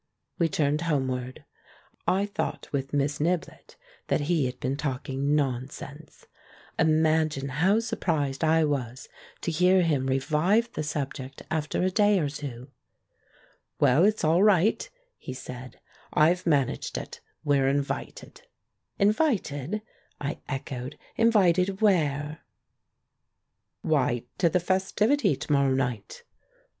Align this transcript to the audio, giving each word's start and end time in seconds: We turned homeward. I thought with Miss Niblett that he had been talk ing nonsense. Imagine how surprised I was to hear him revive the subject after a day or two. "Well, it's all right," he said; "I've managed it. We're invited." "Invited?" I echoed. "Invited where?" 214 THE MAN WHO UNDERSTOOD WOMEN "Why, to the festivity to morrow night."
We 0.39 0.49
turned 0.49 0.81
homeward. 0.81 1.45
I 2.07 2.25
thought 2.25 2.67
with 2.71 2.91
Miss 2.91 3.19
Niblett 3.19 3.75
that 4.07 4.21
he 4.21 4.47
had 4.47 4.59
been 4.59 4.75
talk 4.75 5.07
ing 5.07 5.35
nonsense. 5.35 6.25
Imagine 6.79 7.49
how 7.49 7.79
surprised 7.81 8.43
I 8.43 8.65
was 8.65 9.07
to 9.41 9.51
hear 9.51 9.83
him 9.83 10.07
revive 10.07 10.71
the 10.73 10.81
subject 10.81 11.43
after 11.51 11.83
a 11.83 11.91
day 11.91 12.17
or 12.17 12.29
two. 12.29 12.71
"Well, 13.79 14.03
it's 14.03 14.23
all 14.23 14.41
right," 14.41 14.89
he 15.19 15.35
said; 15.35 15.79
"I've 16.11 16.47
managed 16.47 16.97
it. 16.97 17.21
We're 17.43 17.67
invited." 17.67 18.41
"Invited?" 18.97 19.83
I 20.19 20.39
echoed. 20.49 20.97
"Invited 21.15 21.79
where?" 21.79 22.41
214 23.83 23.85
THE 23.85 23.85
MAN 23.85 23.91
WHO 23.91 23.95
UNDERSTOOD 23.95 23.95
WOMEN 24.07 24.15
"Why, 24.15 24.23
to 24.39 24.49
the 24.49 24.59
festivity 24.59 25.35
to 25.35 25.51
morrow 25.53 25.75
night." 25.75 26.23